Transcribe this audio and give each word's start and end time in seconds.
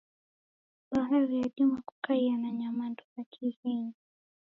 Bahari 0.91 1.35
yadima 1.41 1.77
kukaia 1.87 2.33
na 2.41 2.49
nyamandu 2.57 3.01
ra 3.15 3.23
kighenyi. 3.31 3.93